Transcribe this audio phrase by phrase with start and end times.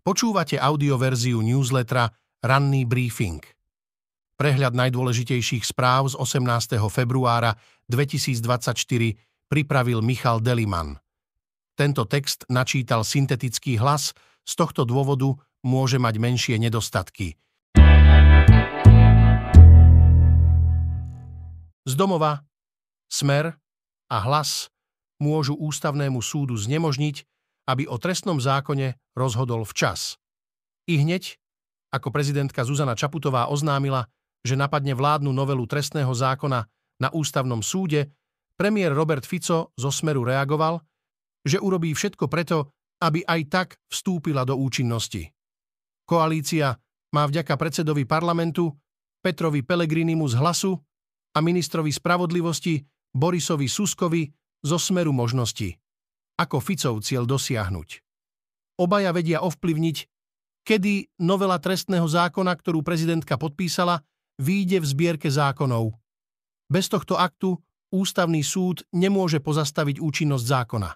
[0.00, 2.08] Počúvate audioverziu newslettera
[2.40, 3.44] Ranný briefing.
[4.40, 6.80] Prehľad najdôležitejších správ z 18.
[6.88, 7.60] februára
[7.92, 8.80] 2024
[9.52, 10.96] pripravil Michal Deliman.
[11.76, 14.16] Tento text načítal syntetický hlas,
[14.48, 17.36] z tohto dôvodu môže mať menšie nedostatky.
[21.84, 22.48] Z domova,
[23.12, 23.52] smer
[24.08, 24.72] a hlas
[25.20, 27.28] môžu ústavnému súdu znemožniť,
[27.70, 30.18] aby o trestnom zákone rozhodol včas.
[30.90, 31.38] I hneď,
[31.94, 34.10] ako prezidentka Zuzana Čaputová oznámila,
[34.42, 36.66] že napadne vládnu novelu trestného zákona
[36.98, 38.10] na ústavnom súde,
[38.58, 40.82] premiér Robert Fico zo Smeru reagoval,
[41.46, 45.30] že urobí všetko preto, aby aj tak vstúpila do účinnosti.
[46.04, 46.74] Koalícia
[47.14, 48.74] má vďaka predsedovi parlamentu
[49.22, 50.72] Petrovi Pelegrinimu z hlasu
[51.36, 52.82] a ministrovi spravodlivosti
[53.14, 54.26] Borisovi Suskovi
[54.60, 55.80] zo Smeru možnosti
[56.40, 58.00] ako Ficov cieľ dosiahnuť.
[58.80, 59.96] Obaja vedia ovplyvniť,
[60.64, 64.00] kedy novela trestného zákona, ktorú prezidentka podpísala,
[64.40, 65.92] výjde v zbierke zákonov.
[66.72, 67.60] Bez tohto aktu
[67.92, 70.90] ústavný súd nemôže pozastaviť účinnosť zákona.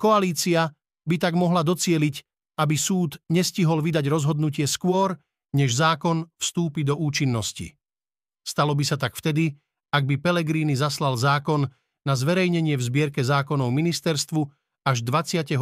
[0.00, 0.74] Koalícia
[1.06, 2.16] by tak mohla docieliť,
[2.58, 5.14] aby súd nestihol vydať rozhodnutie skôr,
[5.54, 7.76] než zákon vstúpi do účinnosti.
[8.42, 9.54] Stalo by sa tak vtedy,
[9.94, 11.70] ak by Pelegrini zaslal zákon
[12.06, 14.46] na zverejnenie v zbierke zákonov ministerstvu
[14.86, 15.58] až 29.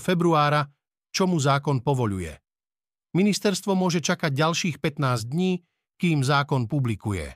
[0.00, 0.64] februára,
[1.12, 2.32] čo mu zákon povoluje.
[3.12, 5.60] Ministerstvo môže čakať ďalších 15 dní,
[6.00, 7.28] kým zákon publikuje.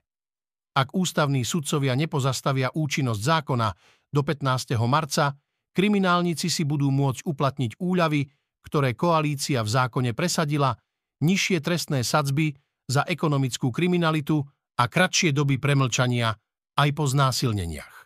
[0.74, 3.68] Ak ústavní sudcovia nepozastavia účinnosť zákona
[4.10, 4.74] do 15.
[4.88, 5.36] marca,
[5.76, 8.26] kriminálnici si budú môcť uplatniť úľavy,
[8.64, 10.74] ktoré koalícia v zákone presadila,
[11.22, 12.56] nižšie trestné sadzby
[12.88, 14.42] za ekonomickú kriminalitu
[14.80, 16.32] a kratšie doby premlčania
[16.78, 17.98] aj po znásilneniach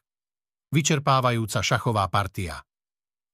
[0.73, 2.65] vyčerpávajúca šachová partia.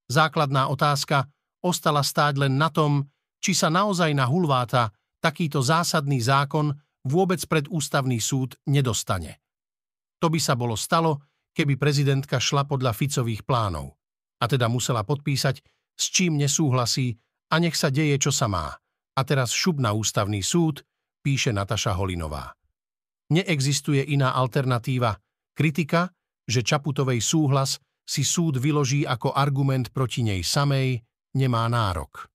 [0.09, 1.28] Základná otázka
[1.61, 3.05] ostala stáť len na tom,
[3.39, 6.73] či sa naozaj na Hulváta takýto zásadný zákon
[7.06, 9.39] vôbec pred ústavný súd nedostane.
[10.19, 11.23] To by sa bolo stalo,
[11.55, 13.95] keby prezidentka šla podľa Ficových plánov,
[14.42, 15.63] a teda musela podpísať,
[15.98, 17.14] s čím nesúhlasí
[17.51, 18.70] a nech sa deje, čo sa má.
[19.19, 20.83] A teraz šup na ústavný súd,
[21.23, 22.55] píše Nataša Holinová.
[23.35, 25.19] Neexistuje iná alternatíva.
[25.58, 26.14] Kritika
[26.48, 27.77] že Čaputovej súhlas
[28.08, 31.05] si súd vyloží ako argument proti nej samej,
[31.36, 32.33] nemá nárok.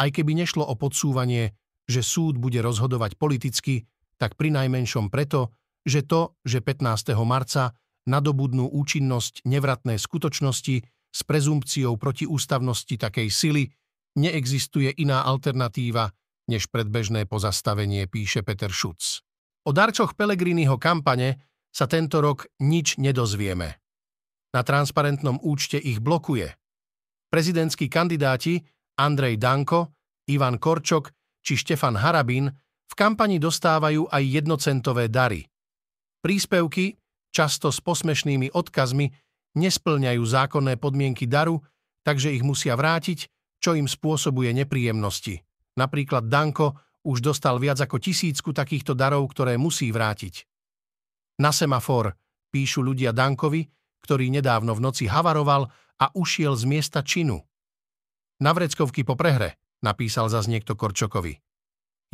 [0.00, 1.52] Aj keby nešlo o podsúvanie,
[1.84, 3.84] že súd bude rozhodovať politicky,
[4.16, 5.52] tak pri najmenšom preto,
[5.84, 7.12] že to, že 15.
[7.28, 7.76] marca
[8.08, 10.76] nadobudnú účinnosť nevratné skutočnosti
[11.12, 13.68] s prezumpciou protiústavnosti takej sily,
[14.16, 16.08] neexistuje iná alternatíva
[16.48, 19.20] než predbežné pozastavenie, píše Peter Šuc.
[19.68, 23.87] O darčoch Pelegriniho kampane sa tento rok nič nedozvieme.
[24.54, 26.48] Na transparentnom účte ich blokuje.
[27.28, 28.64] Prezidentskí kandidáti
[28.96, 29.92] Andrej Danko,
[30.32, 31.12] Ivan Korčok
[31.44, 32.48] či Štefan Harabín
[32.88, 35.44] v kampani dostávajú aj jednocentové dary.
[36.24, 36.96] Príspevky,
[37.28, 39.06] často s posmešnými odkazmi,
[39.56, 41.60] nesplňajú zákonné podmienky daru,
[42.04, 43.28] takže ich musia vrátiť,
[43.60, 45.40] čo im spôsobuje nepríjemnosti.
[45.76, 50.44] Napríklad Danko už dostal viac ako tisícku takýchto darov, ktoré musí vrátiť.
[51.38, 52.16] Na semafor
[52.50, 53.62] píšu ľudia Dankovi,
[54.04, 57.42] ktorý nedávno v noci havaroval a ušiel z miesta činu.
[58.38, 61.38] Na vreckovky po prehre, napísal zas niekto Korčokovi.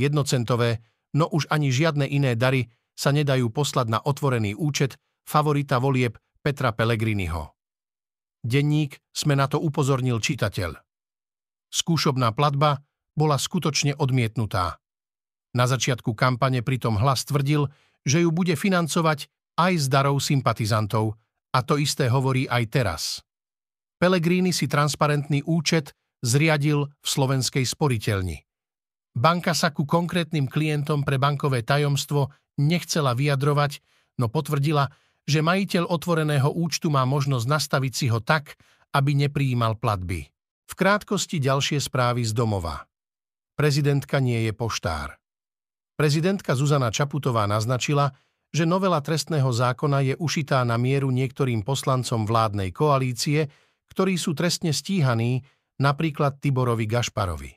[0.00, 0.81] Jednocentové,
[1.15, 4.97] no už ani žiadne iné dary sa nedajú poslať na otvorený účet
[5.27, 7.55] favorita volieb Petra Pellegriniho.
[8.44, 10.77] Denník sme na to upozornil čitateľ.
[11.73, 12.84] Skúšobná platba
[13.17, 14.84] bola skutočne odmietnutá.
[15.55, 17.71] Na začiatku kampane pritom hlas tvrdil,
[18.05, 21.17] že ju bude financovať aj z darov sympatizantov
[21.55, 23.03] a to isté hovorí aj teraz.
[24.03, 28.43] Pelegrini si transparentný účet zriadil v slovenskej sporiteľni.
[29.15, 33.79] Banka sa ku konkrétnym klientom pre bankové tajomstvo nechcela vyjadrovať,
[34.19, 34.91] no potvrdila,
[35.25, 38.59] že majiteľ otvoreného účtu má možnosť nastaviť si ho tak,
[38.91, 40.27] aby nepríjimal platby.
[40.67, 42.91] V krátkosti ďalšie správy z domova.
[43.55, 45.15] Prezidentka nie je poštár.
[45.95, 48.11] Prezidentka Zuzana Čaputová naznačila,
[48.55, 53.51] že novela trestného zákona je ušitá na mieru niektorým poslancom vládnej koalície,
[53.91, 55.43] ktorí sú trestne stíhaní,
[55.83, 57.51] napríklad Tiborovi Gašparovi.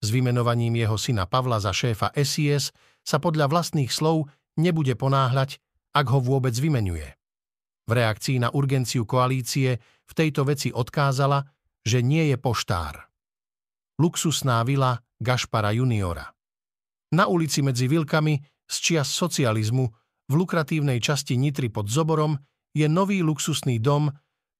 [0.00, 2.72] S vymenovaním jeho syna Pavla za šéfa SIS
[3.04, 5.60] sa podľa vlastných slov nebude ponáhľať,
[5.92, 7.12] ak ho vôbec vymenuje.
[7.86, 11.44] V reakcii na urgenciu koalície v tejto veci odkázala,
[11.84, 13.04] že nie je poštár.
[14.00, 16.24] Luxusná vila Gašpara juniora.
[17.14, 22.38] Na ulici medzi Vilkami z čias socializmu v lukratívnej časti Nitry pod Zoborom
[22.74, 24.10] je nový luxusný dom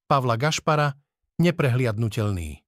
[0.07, 0.95] Pavla Gašpara
[1.43, 2.63] neprehliadnutelný.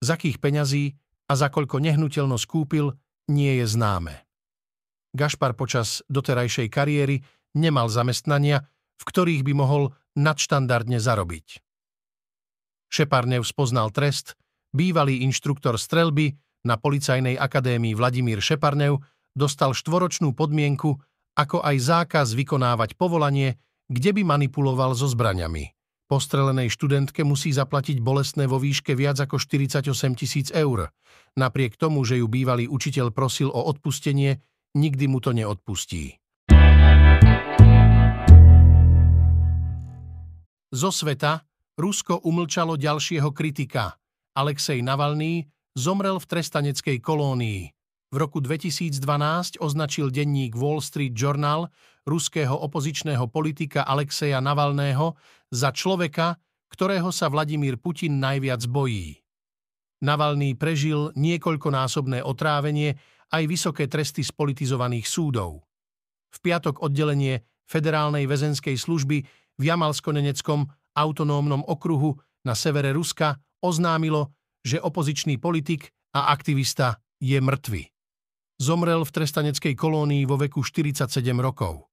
[0.00, 0.96] Z akých peňazí
[1.26, 2.94] a za koľko nehnuteľnosť kúpil,
[3.26, 4.26] nie je známe.
[5.16, 7.24] Gašpar počas doterajšej kariéry
[7.58, 8.62] nemal zamestnania,
[9.00, 9.82] v ktorých by mohol
[10.14, 11.60] nadštandardne zarobiť.
[12.86, 14.38] Šeparnev spoznal trest,
[14.70, 19.02] bývalý inštruktor strelby na Policajnej akadémii Vladimír Šeparnev
[19.34, 20.96] dostal štvoročnú podmienku
[21.36, 23.60] ako aj zákaz vykonávať povolanie,
[23.92, 25.76] kde by manipuloval so zbraňami.
[26.06, 30.88] Postrelenej študentke musí zaplatiť bolestné vo výške viac ako 48 tisíc eur.
[31.36, 34.40] Napriek tomu, že ju bývalý učiteľ prosil o odpustenie,
[34.78, 36.16] nikdy mu to neodpustí.
[40.70, 41.42] Zo sveta
[41.76, 44.00] Rusko umlčalo ďalšieho kritika.
[44.32, 45.44] Alexej Navalný
[45.76, 47.76] zomrel v trestaneckej kolónii.
[48.16, 51.68] V roku 2012 označil denník Wall Street Journal
[52.08, 55.20] ruského opozičného politika Alexeja Navalného
[55.52, 56.40] za človeka,
[56.72, 59.20] ktorého sa Vladimír Putin najviac bojí.
[60.00, 62.96] Navalný prežil niekoľkonásobné otrávenie
[63.36, 65.68] aj vysoké tresty z politizovaných súdov.
[66.32, 69.28] V piatok oddelenie Federálnej väzenskej služby
[69.60, 70.64] v Jamalsko-Neneckom
[70.96, 72.16] autonómnom okruhu
[72.48, 74.32] na severe Ruska oznámilo,
[74.64, 77.95] že opozičný politik a aktivista je mŕtvy.
[78.56, 81.12] Zomrel v trestaneckej kolónii vo veku 47
[81.44, 81.92] rokov.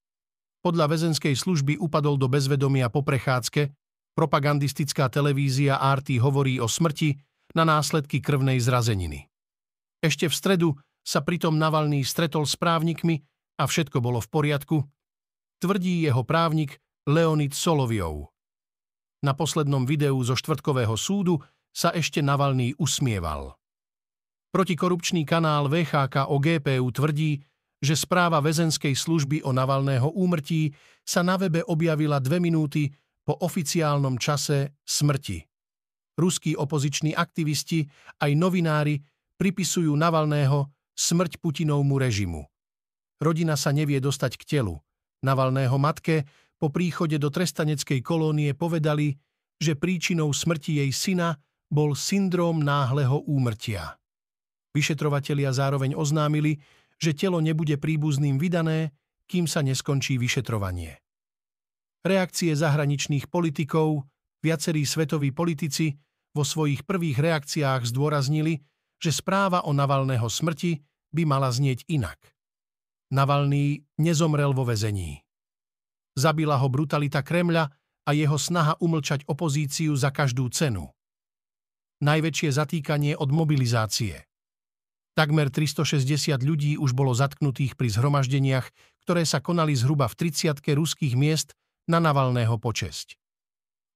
[0.63, 3.75] Podľa väzenskej služby upadol do bezvedomia po prechádzke,
[4.15, 7.19] propagandistická televízia RT hovorí o smrti
[7.51, 9.27] na následky krvnej zrazeniny.
[9.99, 10.69] Ešte v stredu
[11.03, 13.19] sa pritom Navalný stretol s právnikmi
[13.59, 14.77] a všetko bolo v poriadku,
[15.59, 18.31] tvrdí jeho právnik Leonid Soloviov.
[19.23, 21.43] Na poslednom videu zo štvrtkového súdu
[21.75, 23.59] sa ešte Navalný usmieval.
[24.53, 27.41] Protikorupčný kanál VHK o GPU tvrdí,
[27.81, 30.69] že správa väzenskej služby o Navalného úmrtí
[31.01, 32.93] sa na webe objavila dve minúty
[33.25, 35.41] po oficiálnom čase smrti.
[36.13, 37.81] Ruskí opoziční aktivisti
[38.21, 39.01] aj novinári
[39.41, 42.45] pripisujú Navalného smrť Putinovmu režimu.
[43.17, 44.77] Rodina sa nevie dostať k telu.
[45.25, 46.29] Navalného matke
[46.61, 49.17] po príchode do trestaneckej kolónie povedali,
[49.57, 51.41] že príčinou smrti jej syna
[51.73, 53.97] bol syndróm náhleho úmrtia.
[54.73, 56.57] Vyšetrovatelia zároveň oznámili,
[56.97, 58.89] že telo nebude príbuzným vydané,
[59.29, 60.97] kým sa neskončí vyšetrovanie.
[62.03, 64.03] Reakcie zahraničných politikov,
[64.43, 65.95] viacerí svetoví politici
[66.35, 68.59] vo svojich prvých reakciách zdôraznili,
[68.99, 70.81] že správa o Navalného smrti
[71.13, 72.19] by mala znieť inak.
[73.13, 75.21] Navalný nezomrel vo vezení.
[76.17, 77.69] Zabila ho brutalita Kremľa
[78.03, 80.89] a jeho snaha umlčať opozíciu za každú cenu.
[82.03, 84.17] Najväčšie zatýkanie od mobilizácie–
[85.13, 88.65] Takmer 360 ľudí už bolo zatknutých pri zhromaždeniach,
[89.05, 91.53] ktoré sa konali zhruba v 30 ruských miest
[91.85, 93.21] na Navalného počesť.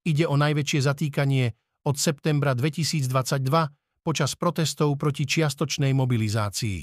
[0.05, 1.57] Ide o najväčšie zatýkanie
[1.89, 3.09] od septembra 2022
[4.05, 6.79] počas protestov proti čiastočnej mobilizácii.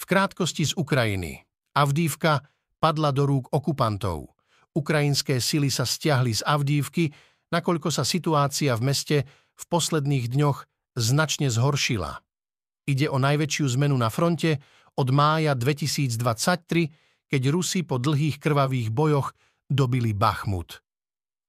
[0.00, 1.44] V krátkosti z Ukrajiny.
[1.76, 2.40] Avdívka
[2.80, 4.32] padla do rúk okupantov.
[4.74, 7.12] Ukrajinské sily sa stiahli z Avdívky,
[7.52, 9.16] nakoľko sa situácia v meste
[9.54, 10.66] v posledných dňoch
[10.98, 12.23] značne zhoršila.
[12.84, 14.60] Ide o najväčšiu zmenu na fronte
[14.94, 16.20] od mája 2023,
[17.26, 19.32] keď Rusi po dlhých krvavých bojoch
[19.66, 20.84] dobili Bachmut.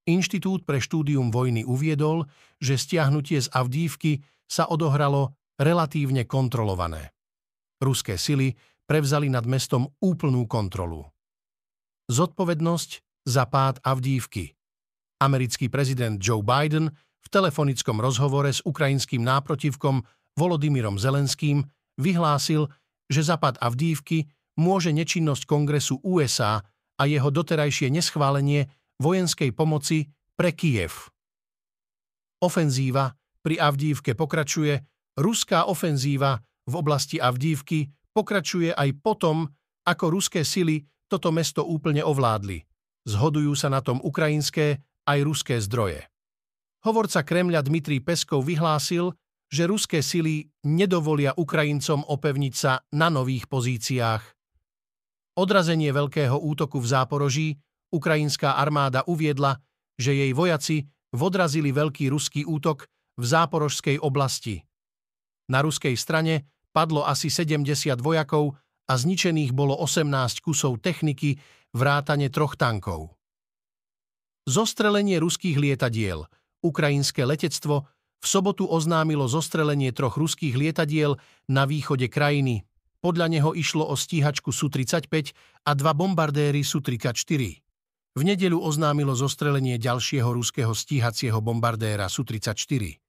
[0.05, 2.29] Inštitút pre štúdium vojny uviedol,
[2.61, 7.11] že stiahnutie z Avdívky sa odohralo relatívne kontrolované.
[7.81, 8.53] Ruské sily
[8.85, 11.03] prevzali nad mestom úplnú kontrolu.
[12.05, 12.89] Zodpovednosť
[13.25, 14.53] za pád Avdívky.
[15.17, 16.93] Americký prezident Joe Biden
[17.25, 21.63] v telefonickom rozhovore s ukrajinským náprotivkom Volodymyrom Zelenským
[21.99, 22.67] vyhlásil,
[23.07, 24.27] že zapad Avdívky
[24.59, 26.63] môže nečinnosť Kongresu USA
[26.95, 28.67] a jeho doterajšie neschválenie
[28.99, 31.11] vojenskej pomoci pre Kiev.
[32.43, 34.79] Ofenzíva pri Avdívke pokračuje,
[35.19, 39.47] ruská ofenzíva v oblasti Avdívky pokračuje aj potom,
[39.85, 42.63] ako ruské sily toto mesto úplne ovládli.
[43.05, 46.01] Zhodujú sa na tom ukrajinské aj ruské zdroje.
[46.81, 49.13] Hovorca Kremľa Dmitrij Peskov vyhlásil,
[49.55, 54.23] že ruské sily nedovolia Ukrajincom opevniť sa na nových pozíciách.
[55.39, 57.47] Odrazenie veľkého útoku v Záporoží
[57.95, 59.63] ukrajinská armáda uviedla,
[59.95, 60.83] že jej vojaci
[61.15, 64.59] vodrazili veľký ruský útok v záporožskej oblasti.
[65.47, 68.59] Na ruskej strane padlo asi 70 vojakov
[68.91, 71.39] a zničených bolo 18 kusov techniky
[71.71, 73.15] vrátane troch tankov.
[74.45, 76.27] Zostrelenie ruských lietadiel,
[76.59, 77.87] ukrajinské letectvo
[78.25, 82.65] v sobotu oznámilo zostrelenie troch ruských lietadiel na východe krajiny.
[83.05, 87.61] Podľa neho išlo o stíhačku Su-35 a dva bombardéry Su-34.
[88.17, 93.05] V nedeľu oznámilo zostrelenie ďalšieho ruského stíhacieho bombardéra Su-34.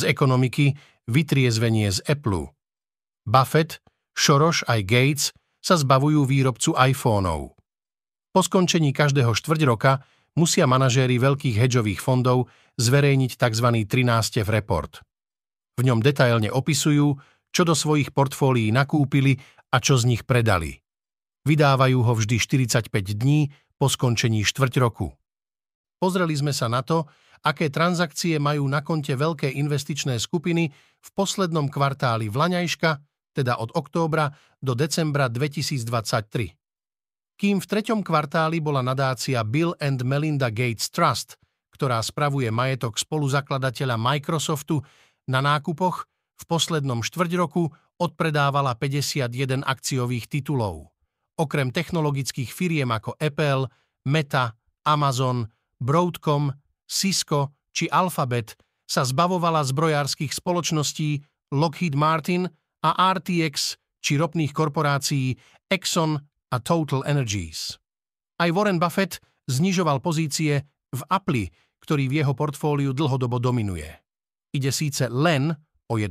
[0.00, 0.80] z ekonomiky
[1.12, 2.48] vytriezvenie z Apple.
[3.28, 3.84] Buffett,
[4.16, 5.24] Soros aj Gates
[5.60, 7.52] sa zbavujú výrobcu iPhoneov.
[8.32, 10.00] Po skončení každého štvrť roka
[10.38, 13.66] musia manažéri veľkých hedžových fondov zverejniť tzv.
[13.86, 15.02] 13 report.
[15.80, 17.16] V ňom detailne opisujú,
[17.50, 19.40] čo do svojich portfólií nakúpili
[19.72, 20.78] a čo z nich predali.
[21.48, 23.48] Vydávajú ho vždy 45 dní
[23.80, 25.16] po skončení štvrť roku.
[25.96, 27.08] Pozreli sme sa na to,
[27.40, 30.68] aké transakcie majú na konte veľké investičné skupiny
[31.00, 32.90] v poslednom kvartáli Vlaňajška,
[33.32, 34.28] teda od októbra
[34.60, 36.59] do decembra 2023.
[37.40, 41.40] Kým v treťom kvartáli bola nadácia Bill and Melinda Gates Trust,
[41.72, 44.84] ktorá spravuje majetok spoluzakladateľa Microsoftu,
[45.24, 46.04] na nákupoch
[46.36, 50.92] v poslednom štvrť roku odpredávala 51 akciových titulov.
[51.40, 53.72] Okrem technologických firiem ako Apple,
[54.04, 54.52] Meta,
[54.84, 55.48] Amazon,
[55.80, 56.52] Broadcom,
[56.84, 58.52] Cisco či Alphabet
[58.84, 61.24] sa zbavovala zbrojárskych spoločností
[61.56, 62.52] Lockheed Martin
[62.84, 65.40] a RTX či ropných korporácií
[65.72, 66.20] Exxon
[66.50, 67.78] a Total Energies.
[68.42, 73.88] Aj Warren Buffett znižoval pozície v Apple, ktorý v jeho portfóliu dlhodobo dominuje.
[74.50, 75.54] Ide síce len
[75.86, 76.10] o 1%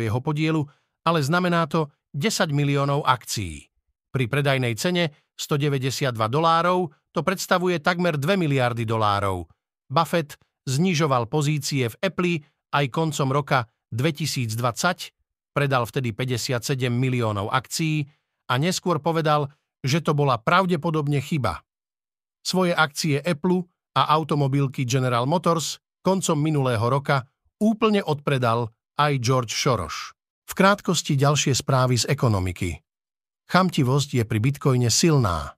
[0.00, 0.64] jeho podielu,
[1.04, 3.68] ale znamená to 10 miliónov akcií.
[4.10, 9.44] Pri predajnej cene 192 dolárov to predstavuje takmer 2 miliardy dolárov–
[9.86, 10.34] Buffett
[10.66, 12.42] znižoval pozície v Apple
[12.74, 15.14] aj koncom roka 2020,
[15.54, 18.04] predal vtedy 57 miliónov akcií
[18.50, 19.48] a neskôr povedal,
[19.86, 21.62] že to bola pravdepodobne chyba.
[22.42, 23.64] Svoje akcie Apple
[23.96, 27.24] a automobilky General Motors koncom minulého roka
[27.62, 30.14] úplne odpredal aj George Soros.
[30.46, 32.78] V krátkosti ďalšie správy z ekonomiky.
[33.46, 35.54] Chamtivosť je pri bitcoine silná.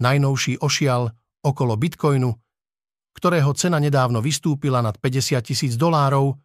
[0.00, 1.08] Najnovší ošial
[1.40, 2.32] okolo bitcoinu
[3.20, 6.40] ktorého cena nedávno vystúpila nad 50 tisíc dolárov,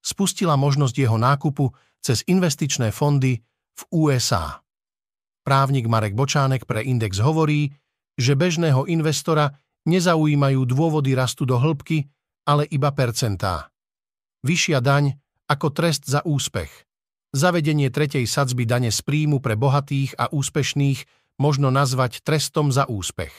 [0.00, 1.68] spustila možnosť jeho nákupu
[2.00, 3.44] cez investičné fondy
[3.76, 4.63] v USA.
[5.44, 7.76] Právnik Marek Bočánek pre Index hovorí,
[8.16, 9.52] že bežného investora
[9.84, 12.08] nezaujímajú dôvody rastu do hĺbky,
[12.48, 13.68] ale iba percentá.
[14.40, 15.12] Vyššia daň
[15.44, 16.72] ako trest za úspech.
[17.36, 21.04] Zavedenie tretej sadzby dane z príjmu pre bohatých a úspešných
[21.36, 23.32] možno nazvať trestom za úspech.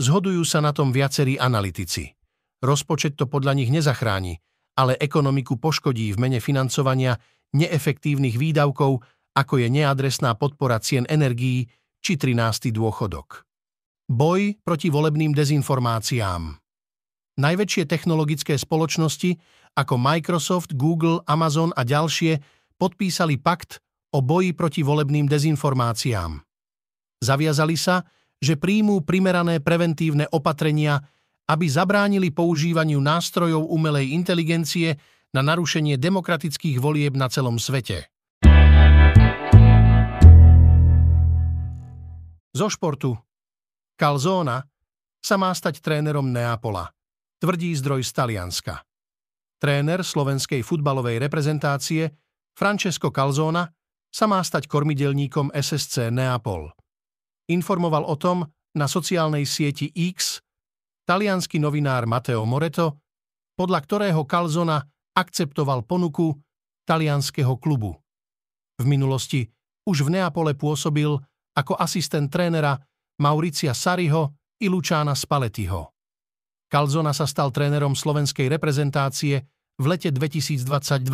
[0.00, 2.16] Zhodujú sa na tom viacerí analytici.
[2.64, 4.40] Rozpočet to podľa nich nezachráni,
[4.76, 7.20] ale ekonomiku poškodí v mene financovania
[7.56, 9.00] neefektívnych výdavkov,
[9.36, 11.68] ako je neadresná podpora cien energií
[12.00, 12.72] či 13.
[12.72, 13.44] dôchodok.
[14.08, 16.56] Boj proti volebným dezinformáciám.
[17.36, 19.36] Najväčšie technologické spoločnosti
[19.76, 22.40] ako Microsoft, Google, Amazon a ďalšie
[22.80, 23.84] podpísali pakt
[24.16, 26.40] o boji proti volebným dezinformáciám.
[27.20, 28.08] Zaviazali sa,
[28.40, 31.04] že príjmú primerané preventívne opatrenia,
[31.52, 34.96] aby zabránili používaniu nástrojov umelej inteligencie
[35.36, 38.15] na narušenie demokratických volieb na celom svete.
[42.56, 43.12] Zo športu.
[44.00, 44.64] Calzona
[45.20, 46.88] sa má stať trénerom Neapola,
[47.36, 48.80] tvrdí zdroj z Talianska.
[49.60, 52.08] Tréner slovenskej futbalovej reprezentácie
[52.56, 53.68] Francesco Calzona
[54.08, 56.72] sa má stať kormidelníkom SSC Neapol
[57.46, 58.42] informoval o tom
[58.76, 60.42] na sociálnej sieti X
[61.06, 62.98] talianský novinár Matteo Moreto,
[63.54, 64.82] podľa ktorého Calzona
[65.16, 66.34] akceptoval ponuku
[66.84, 67.96] talianského klubu.
[68.76, 69.48] V minulosti
[69.86, 71.16] už v Neapole pôsobil
[71.56, 72.76] ako asistent trénera
[73.24, 75.96] Mauricia Sariho i Lučána Spaletiho.
[76.68, 79.40] Calzona sa stal trénerom slovenskej reprezentácie
[79.80, 81.08] v lete 2022.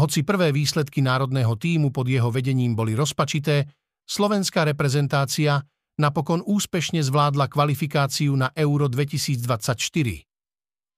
[0.00, 3.68] Hoci prvé výsledky národného týmu pod jeho vedením boli rozpačité,
[4.04, 5.60] slovenská reprezentácia
[6.00, 9.76] napokon úspešne zvládla kvalifikáciu na Euro 2024.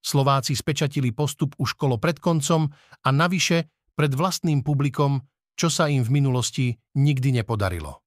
[0.03, 2.67] Slováci spečatili postup už kolo pred koncom
[3.03, 5.23] a navyše pred vlastným publikom,
[5.55, 8.02] čo sa im v minulosti nikdy nepodarilo.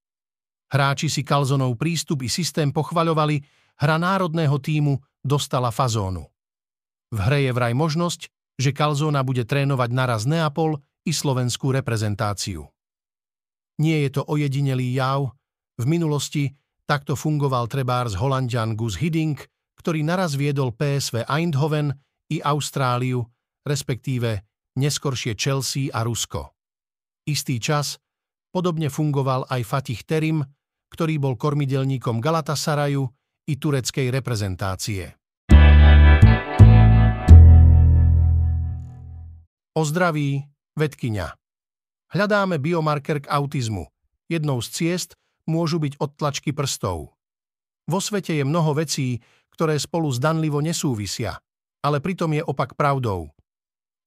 [0.67, 3.39] Hráči si Kalzonov prístup i systém pochvaľovali,
[3.79, 6.27] hra národného týmu dostala fazónu.
[7.15, 8.27] V hre je vraj možnosť,
[8.59, 12.67] že Kalzona bude trénovať naraz Neapol i slovenskú reprezentáciu.
[13.79, 15.37] Nie je to ojedinelý jav.
[15.77, 16.57] V minulosti
[16.89, 19.45] takto fungoval trebárs Holandian Gus Hiddink,
[19.77, 21.93] ktorý naraz viedol PSV Eindhoven
[22.33, 23.23] i Austráliu,
[23.63, 24.43] respektíve
[24.81, 26.57] neskoršie Chelsea a Rusko.
[27.29, 28.01] Istý čas
[28.51, 30.41] podobne fungoval aj Fatih Terim,
[30.97, 33.05] ktorý bol kormidelníkom Galatasaraju
[33.45, 35.13] i tureckej reprezentácie.
[39.77, 40.41] O zdraví
[40.73, 41.37] vedkyňa.
[42.17, 43.93] Hľadáme biomarker k autizmu.
[44.25, 47.13] Jednou z ciest môžu byť odtlačky prstov.
[47.85, 49.21] Vo svete je mnoho vecí,
[49.53, 51.37] ktoré spolu zdanlivo nesúvisia,
[51.85, 53.29] ale pritom je opak pravdou.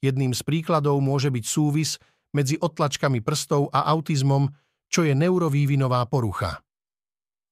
[0.02, 2.02] Jedným z príkladov môže byť súvis
[2.34, 4.50] medzi odtlačkami prstov a autizmom,
[4.90, 6.66] čo je neurovývinová porucha.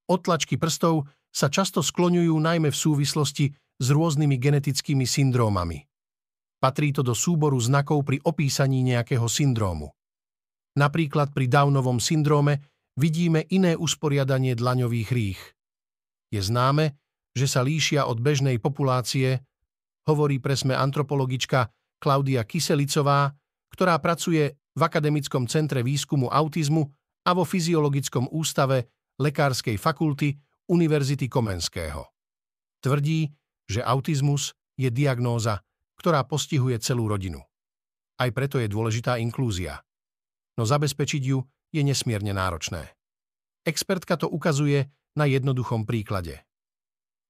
[0.07, 5.83] Odtlačky prstov sa často skloňujú najmä v súvislosti s rôznymi genetickými syndrómami.
[6.57, 9.93] Patrí to do súboru znakov pri opísaní nejakého syndrómu.
[10.79, 12.65] Napríklad pri Downovom syndróme
[12.97, 15.41] vidíme iné usporiadanie dlaňových rých.
[16.33, 16.97] Je známe,
[17.37, 19.45] že sa líšia od bežnej populácie,
[20.09, 21.69] hovorí presme antropologička
[22.01, 23.29] Klaudia Kyselicová,
[23.69, 26.89] ktorá pracuje v Akademickom centre výskumu autizmu
[27.25, 30.37] a vo Fyziologickom ústave Lekárskej fakulty
[30.69, 32.05] Univerzity Komenského.
[32.77, 33.33] Tvrdí,
[33.65, 35.65] že autizmus je diagnóza,
[35.97, 37.41] ktorá postihuje celú rodinu.
[38.21, 39.81] Aj preto je dôležitá inklúzia.
[40.57, 41.41] No zabezpečiť ju
[41.73, 42.93] je nesmierne náročné.
[43.65, 44.85] Expertka to ukazuje
[45.17, 46.45] na jednoduchom príklade.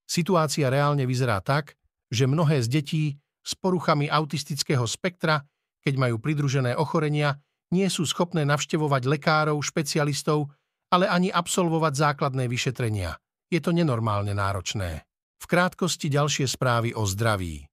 [0.08, 1.79] Situácia reálne vyzerá tak,
[2.12, 3.06] že mnohé z detí
[3.44, 5.44] s poruchami autistického spektra,
[5.84, 7.39] keď majú pridružené ochorenia,
[7.72, 10.51] nie sú schopné navštevovať lekárov, špecialistov,
[10.91, 13.15] ale ani absolvovať základné vyšetrenia.
[13.48, 15.03] Je to nenormálne náročné.
[15.38, 17.67] V krátkosti ďalšie správy o zdraví.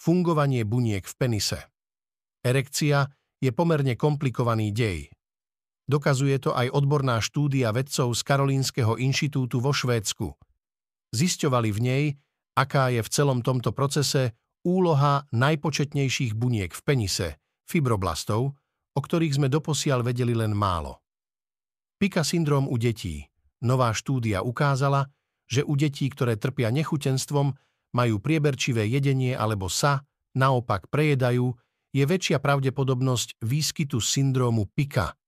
[0.00, 1.60] Fungovanie buniek v penise.
[2.40, 3.04] Erekcia
[3.40, 5.12] je pomerne komplikovaný dej.
[5.90, 10.30] Dokazuje to aj odborná štúdia vedcov z Karolínskeho inštitútu vo Švédsku.
[11.10, 12.04] Zisťovali v nej,
[12.54, 17.28] aká je v celom tomto procese úloha najpočetnejších buniek v penise,
[17.66, 18.54] fibroblastov,
[18.94, 21.02] o ktorých sme doposiaľ vedeli len málo.
[22.00, 23.28] Pika syndrom u detí.
[23.60, 25.12] Nová štúdia ukázala,
[25.44, 27.52] že u detí, ktoré trpia nechutenstvom,
[27.92, 31.52] majú prieberčivé jedenie alebo sa, naopak prejedajú,
[31.92, 35.12] je väčšia pravdepodobnosť výskytu syndrómu Pika–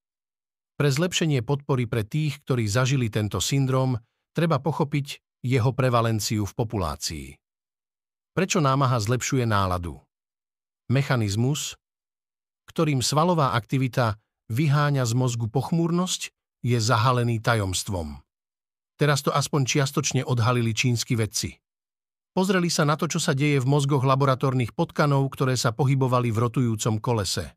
[0.83, 3.95] pre zlepšenie podpory pre tých, ktorí zažili tento syndrom,
[4.35, 7.27] treba pochopiť jeho prevalenciu v populácii.
[8.35, 10.03] Prečo námaha zlepšuje náladu?
[10.91, 11.79] Mechanizmus,
[12.67, 14.19] ktorým svalová aktivita
[14.51, 18.23] vyháňa z mozgu pochmúrnosť, je zahalený tajomstvom.
[18.97, 21.59] Teraz to aspoň čiastočne odhalili čínsky vedci.
[22.33, 26.41] Pozreli sa na to, čo sa deje v mozgoch laboratórnych potkanov, ktoré sa pohybovali v
[26.41, 27.53] rotujúcom kolese.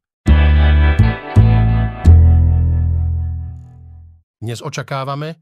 [4.36, 5.40] Dnes očakávame,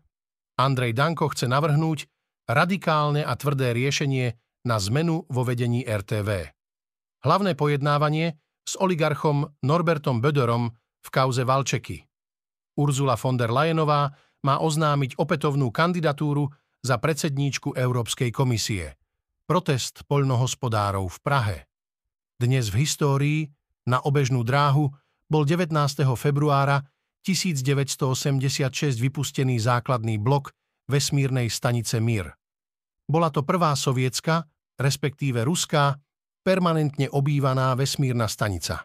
[0.61, 2.05] Andrej Danko chce navrhnúť
[2.45, 4.37] radikálne a tvrdé riešenie
[4.69, 6.53] na zmenu vo vedení RTV.
[7.25, 10.71] Hlavné pojednávanie s oligarchom Norbertom Böderom
[11.03, 12.12] v kauze Valčeky.
[12.73, 16.51] Urzula von der Leyenová má oznámiť opätovnú kandidatúru
[16.83, 18.99] za predsedníčku Európskej komisie.
[19.47, 21.57] Protest poľnohospodárov v Prahe.
[22.35, 23.39] Dnes v histórii
[23.87, 24.91] na obežnú dráhu
[25.31, 25.71] bol 19.
[26.19, 26.83] februára
[27.23, 30.51] 1986 vypustený základný blok
[30.91, 32.35] vesmírnej stanice Mir.
[33.07, 34.43] Bola to prvá sovietská,
[34.75, 35.95] respektíve ruská,
[36.43, 38.83] permanentne obývaná vesmírna stanica.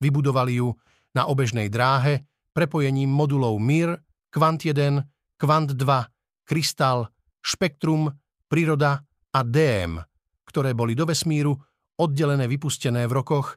[0.00, 0.72] Vybudovali ju
[1.12, 3.98] na obežnej dráhe prepojením modulov Mir,
[4.30, 5.02] Kvant 1,
[5.36, 6.06] Kvant 2,
[6.46, 7.08] Krystal,
[7.40, 8.12] Spektrum,
[8.50, 8.98] Príroda
[9.30, 10.02] a DM,
[10.46, 11.54] ktoré boli do vesmíru
[12.00, 13.54] oddelené vypustené v rokoch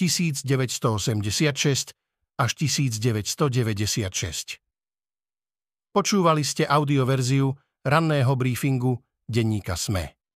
[0.00, 1.92] 1986
[2.40, 4.56] až 1996.
[5.92, 7.52] Počúvali ste audioverziu
[7.84, 8.96] ranného briefingu
[9.28, 10.21] denníka SME.